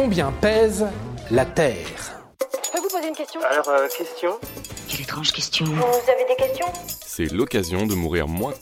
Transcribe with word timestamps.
Combien 0.00 0.30
pèse 0.30 0.86
la 1.28 1.44
Terre 1.44 2.20
Je 2.64 2.70
peux 2.70 2.78
vous 2.78 2.88
poser 2.88 3.08
une 3.08 3.16
question 3.16 3.40
Alors, 3.50 3.68
euh, 3.68 3.88
question 3.88 4.30
Quelle 4.86 5.00
étrange 5.00 5.32
question. 5.32 5.64
Vous 5.64 5.72
avez 5.74 6.24
des 6.28 6.36
questions 6.36 6.66
C'est 7.04 7.32
l'occasion 7.32 7.84
de 7.84 7.96
mourir 7.96 8.28
moins. 8.28 8.54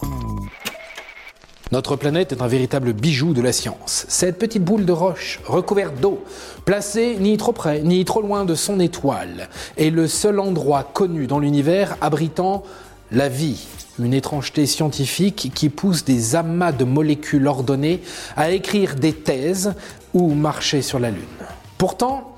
Notre 1.72 1.96
planète 1.96 2.32
est 2.32 2.40
un 2.40 2.46
véritable 2.46 2.94
bijou 2.94 3.34
de 3.34 3.42
la 3.42 3.52
science. 3.52 4.06
Cette 4.08 4.38
petite 4.38 4.64
boule 4.64 4.86
de 4.86 4.92
roche, 4.92 5.40
recouverte 5.44 5.96
d'eau, 5.96 6.24
placée 6.64 7.16
ni 7.20 7.36
trop 7.36 7.52
près 7.52 7.82
ni 7.82 8.06
trop 8.06 8.22
loin 8.22 8.46
de 8.46 8.54
son 8.54 8.80
étoile, 8.80 9.50
est 9.76 9.90
le 9.90 10.08
seul 10.08 10.40
endroit 10.40 10.84
connu 10.84 11.26
dans 11.26 11.38
l'univers 11.38 11.98
abritant 12.00 12.62
la 13.12 13.28
vie. 13.28 13.66
Une 13.98 14.14
étrangeté 14.14 14.66
scientifique 14.66 15.50
qui 15.54 15.68
pousse 15.68 16.04
des 16.04 16.36
amas 16.36 16.72
de 16.72 16.84
molécules 16.84 17.46
ordonnées 17.46 18.02
à 18.36 18.50
écrire 18.50 18.94
des 18.94 19.12
thèses 19.12 19.74
ou 20.12 20.34
marcher 20.34 20.82
sur 20.82 20.98
la 20.98 21.10
Lune. 21.10 21.22
Pourtant, 21.78 22.36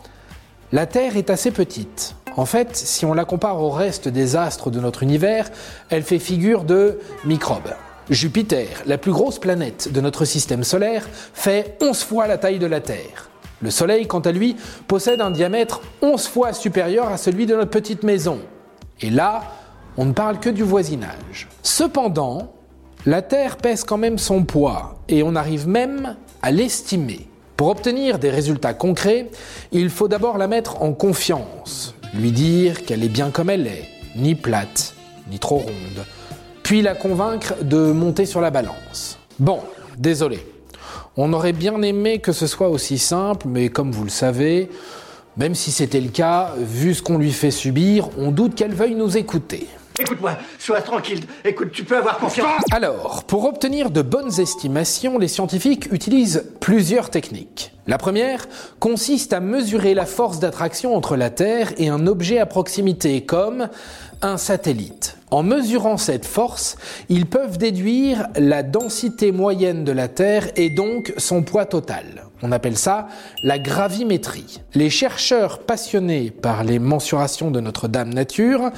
la 0.72 0.86
Terre 0.86 1.16
est 1.16 1.30
assez 1.30 1.50
petite. 1.50 2.14
En 2.36 2.44
fait, 2.44 2.76
si 2.76 3.04
on 3.04 3.14
la 3.14 3.24
compare 3.24 3.60
au 3.60 3.70
reste 3.70 4.06
des 4.06 4.36
astres 4.36 4.70
de 4.70 4.78
notre 4.78 5.02
univers, 5.02 5.50
elle 5.90 6.04
fait 6.04 6.18
figure 6.18 6.62
de 6.62 7.00
microbe. 7.24 7.74
Jupiter, 8.10 8.68
la 8.86 8.96
plus 8.96 9.12
grosse 9.12 9.38
planète 9.38 9.92
de 9.92 10.00
notre 10.00 10.24
système 10.24 10.64
solaire, 10.64 11.08
fait 11.34 11.76
11 11.82 12.02
fois 12.04 12.26
la 12.26 12.38
taille 12.38 12.58
de 12.58 12.66
la 12.66 12.80
Terre. 12.80 13.28
Le 13.60 13.70
Soleil, 13.70 14.06
quant 14.06 14.20
à 14.20 14.30
lui, 14.30 14.56
possède 14.86 15.20
un 15.20 15.32
diamètre 15.32 15.80
11 16.00 16.28
fois 16.28 16.52
supérieur 16.52 17.08
à 17.08 17.16
celui 17.16 17.44
de 17.44 17.56
notre 17.56 17.70
petite 17.70 18.04
maison. 18.04 18.38
Et 19.00 19.10
là, 19.10 19.42
on 19.98 20.04
ne 20.04 20.12
parle 20.12 20.38
que 20.38 20.48
du 20.48 20.62
voisinage. 20.62 21.48
Cependant, 21.64 22.52
la 23.04 23.20
Terre 23.20 23.56
pèse 23.56 23.82
quand 23.82 23.98
même 23.98 24.16
son 24.16 24.44
poids, 24.44 25.00
et 25.08 25.24
on 25.24 25.34
arrive 25.34 25.66
même 25.66 26.14
à 26.40 26.52
l'estimer. 26.52 27.26
Pour 27.56 27.68
obtenir 27.68 28.20
des 28.20 28.30
résultats 28.30 28.74
concrets, 28.74 29.28
il 29.72 29.90
faut 29.90 30.06
d'abord 30.06 30.38
la 30.38 30.46
mettre 30.46 30.82
en 30.82 30.92
confiance, 30.92 31.96
lui 32.14 32.30
dire 32.30 32.84
qu'elle 32.84 33.02
est 33.02 33.08
bien 33.08 33.30
comme 33.30 33.50
elle 33.50 33.66
est, 33.66 33.88
ni 34.14 34.36
plate, 34.36 34.94
ni 35.32 35.40
trop 35.40 35.58
ronde, 35.58 36.06
puis 36.62 36.80
la 36.80 36.94
convaincre 36.94 37.54
de 37.62 37.90
monter 37.90 38.24
sur 38.24 38.40
la 38.40 38.50
balance. 38.50 39.18
Bon, 39.40 39.58
désolé. 39.98 40.46
On 41.16 41.32
aurait 41.32 41.52
bien 41.52 41.82
aimé 41.82 42.20
que 42.20 42.30
ce 42.30 42.46
soit 42.46 42.68
aussi 42.68 42.98
simple, 42.98 43.48
mais 43.48 43.68
comme 43.68 43.90
vous 43.90 44.04
le 44.04 44.10
savez, 44.10 44.70
même 45.36 45.56
si 45.56 45.72
c'était 45.72 46.00
le 46.00 46.10
cas, 46.10 46.52
vu 46.56 46.94
ce 46.94 47.02
qu'on 47.02 47.18
lui 47.18 47.32
fait 47.32 47.50
subir, 47.50 48.10
on 48.16 48.30
doute 48.30 48.54
qu'elle 48.54 48.74
veuille 48.74 48.94
nous 48.94 49.16
écouter. 49.16 49.66
Écoute-moi, 50.00 50.36
sois 50.58 50.80
tranquille. 50.80 51.24
Écoute, 51.44 51.72
tu 51.72 51.82
peux 51.82 51.96
avoir 51.96 52.18
confiance. 52.18 52.62
Alors, 52.70 53.24
pour 53.24 53.44
obtenir 53.44 53.90
de 53.90 54.02
bonnes 54.02 54.38
estimations, 54.38 55.18
les 55.18 55.26
scientifiques 55.26 55.90
utilisent 55.90 56.44
plusieurs 56.60 57.10
techniques. 57.10 57.72
La 57.88 57.98
première 57.98 58.46
consiste 58.78 59.32
à 59.32 59.40
mesurer 59.40 59.94
la 59.94 60.06
force 60.06 60.38
d'attraction 60.38 60.94
entre 60.94 61.16
la 61.16 61.30
Terre 61.30 61.72
et 61.78 61.88
un 61.88 62.06
objet 62.06 62.38
à 62.38 62.46
proximité, 62.46 63.24
comme 63.24 63.68
un 64.22 64.36
satellite. 64.36 65.16
En 65.30 65.42
mesurant 65.42 65.98
cette 65.98 66.24
force, 66.24 66.76
ils 67.08 67.26
peuvent 67.26 67.58
déduire 67.58 68.28
la 68.36 68.62
densité 68.62 69.30
moyenne 69.30 69.84
de 69.84 69.92
la 69.92 70.08
Terre 70.08 70.48
et 70.56 70.70
donc 70.70 71.12
son 71.18 71.42
poids 71.42 71.66
total. 71.66 72.24
On 72.42 72.52
appelle 72.52 72.78
ça 72.78 73.08
la 73.42 73.58
gravimétrie. 73.58 74.60
Les 74.74 74.90
chercheurs 74.90 75.60
passionnés 75.60 76.30
par 76.30 76.64
les 76.64 76.78
mensurations 76.78 77.50
de 77.50 77.60
notre 77.60 77.88
Dame 77.88 78.14
Nature 78.14 78.70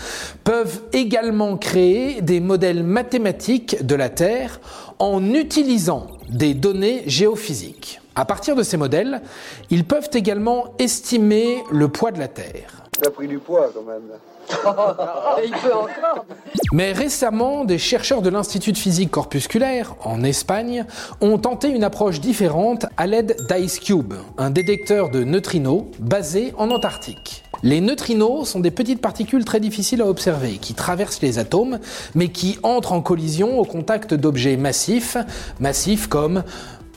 peuvent 0.45 0.83
également 0.93 1.57
créer 1.57 2.23
des 2.23 2.41
modèles 2.41 2.83
mathématiques 2.83 3.85
de 3.87 3.95
la 3.95 4.09
Terre 4.09 4.61
en 4.99 5.35
utilisant 5.35 6.09
des 6.29 6.55
données 6.55 7.03
géophysiques. 7.07 8.01
À 8.17 8.25
partir 8.25 8.57
de 8.57 8.63
ces 8.63 8.77
modèles, 8.77 9.23
ils 9.71 9.85
peuvent 9.85 10.11
également 10.13 10.75
estimer 10.79 11.63
le 11.71 11.89
poids 11.89 12.13
de 12.13 12.19
la 12.19 12.29
Terre. 12.29 12.80
Il 12.99 13.07
a 13.07 13.11
pris 13.11 13.29
du 13.29 13.39
poids 13.39 13.71
quand 13.73 13.83
même. 13.83 14.03
Mais 16.73 16.93
récemment, 16.93 17.65
des 17.65 17.79
chercheurs 17.79 18.21
de 18.21 18.31
l'Institut 18.31 18.73
de 18.73 18.79
physique 18.79 19.11
corpusculaire, 19.11 19.95
en 20.05 20.23
Espagne, 20.23 20.85
ont 21.21 21.39
tenté 21.39 21.69
une 21.69 21.85
approche 21.85 22.21
différente 22.21 22.87
à 22.97 23.07
l'aide 23.07 23.37
d'IceCube, 23.49 24.15
un 24.39 24.51
détecteur 24.51 25.11
de 25.11 25.25
neutrinos 25.25 25.85
basé 25.99 26.53
en 26.59 26.71
Antarctique. 26.71 27.45
Les 27.63 27.81
neutrinos 27.81 28.49
sont 28.49 28.61
des 28.61 28.71
petites 28.71 29.03
particules 29.03 29.45
très 29.45 29.61
difficiles 29.61 30.01
à 30.01 30.07
observer, 30.07 30.59
qui 30.59 30.75
traversent 30.75 31.21
les 31.21 31.39
atomes, 31.39 31.79
mais 32.15 32.29
qui 32.29 32.59
entrent 32.63 32.93
en 32.93 33.03
collision 33.03 33.59
au 33.59 33.65
contact 33.65 34.15
d'objets 34.15 34.57
massifs, 34.57 35.17
massifs 35.59 36.07
comme 36.07 36.43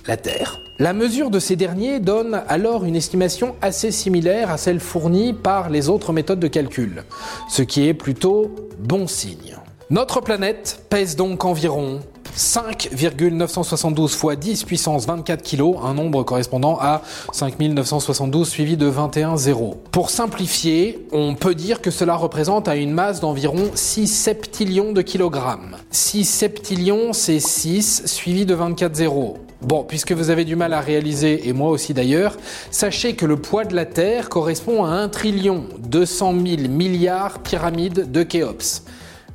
la 0.08 0.18
Terre. 0.18 0.60
La 0.80 0.94
mesure 0.94 1.30
de 1.30 1.40
ces 1.40 1.56
derniers 1.56 2.00
donne 2.00 2.42
alors 2.48 2.84
une 2.84 2.96
estimation 2.96 3.56
assez 3.62 3.92
similaire 3.92 4.50
à 4.50 4.58
celle 4.58 4.80
fournie 4.80 5.34
par 5.34 5.70
les 5.70 5.90
autres 5.90 6.14
méthodes 6.14 6.40
de 6.40 6.48
calcul, 6.48 7.04
ce 7.50 7.62
qui 7.62 7.88
est 7.88 7.94
plutôt 7.94 8.54
bon 8.80 9.08
signe. 9.08 9.58
Notre 9.90 10.22
planète 10.22 10.86
pèse 10.90 11.16
donc 11.16 11.46
environ 11.46 12.00
5,972 12.36 14.16
fois 14.16 14.36
10 14.36 14.64
puissance 14.64 15.06
24 15.06 15.44
kg, 15.44 15.76
un 15.84 15.94
nombre 15.94 16.24
correspondant 16.24 16.80
à 16.82 17.04
5972 17.32 18.50
suivi 18.50 18.76
de 18.76 18.88
21 18.88 19.38
zéros. 19.38 19.84
Pour 19.92 20.10
simplifier, 20.10 21.06
on 21.12 21.36
peut 21.36 21.54
dire 21.54 21.82
que 21.82 21.92
cela 21.92 22.16
représente 22.16 22.68
à 22.68 22.76
une 22.76 22.92
masse 22.92 23.20
d'environ 23.20 23.70
6 23.76 24.08
septillions 24.08 24.94
de 24.94 25.04
kilogrammes. 25.04 25.78
6 25.92 26.26
septillions, 26.26 27.14
c'est 27.14 27.40
6 27.40 28.08
suivi 28.08 28.46
de 28.48 28.56
24 28.56 28.96
zéros. 28.96 29.38
Bon, 29.64 29.86
puisque 29.86 30.12
vous 30.12 30.30
avez 30.30 30.44
du 30.44 30.58
mal 30.58 30.74
à 30.74 30.82
réaliser, 30.82 31.48
et 31.48 31.54
moi 31.54 31.70
aussi 31.70 31.94
d'ailleurs, 31.94 32.36
sachez 32.70 33.16
que 33.16 33.26
le 33.26 33.38
poids 33.38 33.64
de 33.64 33.74
la 33.74 33.86
Terre 33.86 34.28
correspond 34.28 34.84
à 34.84 34.90
1 34.90 35.08
trillion 35.08 35.66
200 35.80 36.34
000 36.46 36.62
milliards 36.70 37.40
pyramides 37.40 38.12
de 38.12 38.24
Khéops. 38.24 38.84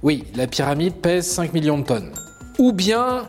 Oui, 0.03 0.25
la 0.37 0.47
pyramide 0.47 0.95
pèse 0.95 1.27
5 1.27 1.55
millions 1.55 1.79
de 1.79 1.85
tonnes. 1.85 2.13
Ou 2.59 2.73
bien 2.73 3.29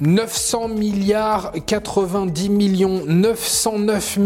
900 0.00 0.68
milliards 0.68 1.52
90 1.66 2.48
millions 2.48 3.02
909 3.06 4.18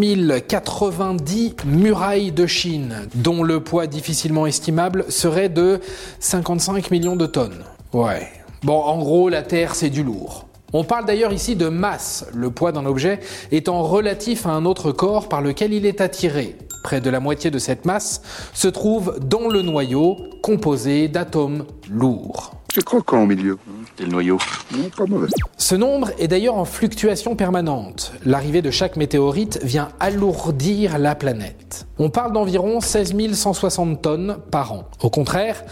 090 0.46 1.56
murailles 1.64 2.32
de 2.32 2.46
Chine, 2.46 3.08
dont 3.14 3.42
le 3.42 3.60
poids 3.60 3.86
difficilement 3.86 4.46
estimable 4.46 5.06
serait 5.08 5.48
de 5.48 5.80
55 6.20 6.90
millions 6.90 7.16
de 7.16 7.26
tonnes. 7.26 7.64
Ouais. 7.94 8.28
Bon, 8.62 8.80
en 8.80 8.98
gros, 8.98 9.30
la 9.30 9.42
Terre, 9.42 9.74
c'est 9.74 9.90
du 9.90 10.04
lourd. 10.04 10.46
On 10.76 10.82
parle 10.82 11.04
d'ailleurs 11.04 11.32
ici 11.32 11.54
de 11.54 11.68
masse, 11.68 12.26
le 12.34 12.50
poids 12.50 12.72
d'un 12.72 12.84
objet 12.84 13.20
étant 13.52 13.84
relatif 13.84 14.44
à 14.44 14.50
un 14.50 14.64
autre 14.64 14.90
corps 14.90 15.28
par 15.28 15.40
lequel 15.40 15.72
il 15.72 15.86
est 15.86 16.00
attiré. 16.00 16.56
Près 16.82 17.00
de 17.00 17.08
la 17.10 17.20
moitié 17.20 17.52
de 17.52 17.60
cette 17.60 17.84
masse 17.84 18.22
se 18.52 18.66
trouve 18.66 19.16
dans 19.20 19.48
le 19.48 19.62
noyau, 19.62 20.16
composé 20.42 21.06
d'atomes 21.06 21.64
lourds. 21.88 22.56
C'est 22.74 22.82
croquant 22.82 23.22
au 23.22 23.26
milieu. 23.26 23.56
C'est 23.96 24.06
le 24.06 24.10
noyau. 24.10 24.38
Non, 24.76 24.88
pas 24.88 25.06
mauvais. 25.06 25.28
Ce 25.56 25.76
nombre 25.76 26.10
est 26.18 26.26
d'ailleurs 26.26 26.56
en 26.56 26.64
fluctuation 26.64 27.36
permanente. 27.36 28.12
L'arrivée 28.24 28.60
de 28.60 28.72
chaque 28.72 28.96
météorite 28.96 29.60
vient 29.62 29.90
alourdir 30.00 30.98
la 30.98 31.14
planète. 31.14 31.63
On 31.96 32.10
parle 32.10 32.32
d'environ 32.32 32.80
16 32.80 33.14
160 33.34 34.02
tonnes 34.02 34.36
par 34.50 34.72
an. 34.72 34.84
Au 35.00 35.10
contraire, 35.10 35.62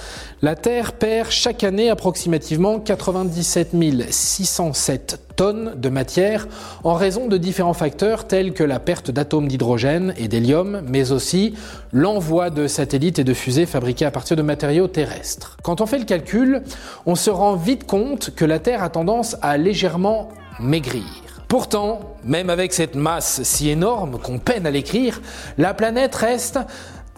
la 0.41 0.55
Terre 0.55 0.93
perd 0.93 1.31
chaque 1.31 1.65
année 1.65 1.91
approximativement 1.91 2.79
97 2.79 3.71
607 4.09 5.19
tonnes 5.35 5.73
de 5.77 5.89
matière 5.89 6.47
en 6.85 6.95
raison 6.95 7.27
de 7.27 7.37
différents 7.37 7.75
facteurs 7.75 8.29
tels 8.29 8.53
que 8.53 8.63
la 8.63 8.79
perte 8.79 9.11
d'atomes 9.11 9.49
d'hydrogène 9.49 10.15
et 10.17 10.29
d'hélium, 10.29 10.83
mais 10.87 11.11
aussi 11.11 11.55
l'envoi 11.93 12.51
de 12.51 12.69
satellites 12.69 13.19
et 13.19 13.25
de 13.25 13.35
fusées 13.35 13.67
fabriqués 13.67 14.05
à 14.05 14.13
partir 14.13 14.37
de 14.37 14.43
matériaux 14.43 14.87
terrestres. 14.87 15.57
Quand 15.65 15.81
on 15.81 15.87
fait 15.87 15.99
le 15.99 16.05
calcul, 16.05 16.63
on 17.05 17.17
se 17.17 17.31
rend 17.31 17.57
vite 17.57 17.85
compte 17.85 18.31
que 18.37 18.45
la 18.45 18.61
Terre 18.61 18.85
a 18.85 18.91
tendance 18.91 19.37
à 19.43 19.57
légèrement 19.57 20.29
maigrir. 20.61 21.32
Pourtant, 21.53 22.17
même 22.25 22.49
avec 22.49 22.73
cette 22.73 22.95
masse 22.95 23.43
si 23.43 23.69
énorme 23.69 24.19
qu'on 24.19 24.39
peine 24.39 24.67
à 24.67 24.71
l'écrire, 24.71 25.21
la 25.59 25.75
planète 25.75 26.15
reste 26.15 26.59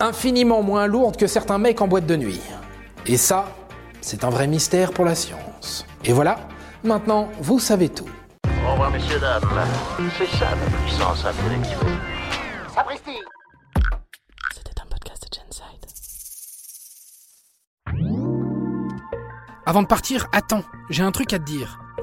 infiniment 0.00 0.61
moins 0.61 0.88
lourde 0.88 1.17
que 1.17 1.29
certains 1.29 1.58
mecs 1.58 1.81
en 1.81 1.87
boîte 1.87 2.06
de 2.06 2.17
nuit. 2.17 2.41
Et 3.06 3.17
ça, 3.17 3.44
c'est 4.00 4.25
un 4.25 4.31
vrai 4.31 4.49
mystère 4.49 4.91
pour 4.91 5.05
la 5.05 5.14
science. 5.14 5.87
Et 6.05 6.12
voilà, 6.12 6.41
maintenant, 6.82 7.29
vous 7.38 7.61
savez 7.61 7.91
tout. 7.91 8.08
Au 8.67 8.73
revoir, 8.73 8.91
messieurs, 8.91 9.20
dames. 9.20 9.41
C'est 10.19 10.26
ça 10.37 10.47
la 10.50 10.79
puissance 10.79 11.25
intellectuelle. 11.25 12.00
Sapristi 12.75 13.20
C'était 14.53 14.81
un 14.82 14.87
podcast 14.87 15.23
de 15.23 15.38
Genside. 15.38 15.87
Avant 19.64 19.82
de 19.82 19.87
partir, 19.87 20.26
attends, 20.32 20.64
j'ai 20.91 21.05
un 21.05 21.12
truc 21.12 21.32
à 21.32 21.38
te 21.38 21.44
dire. 21.44 21.83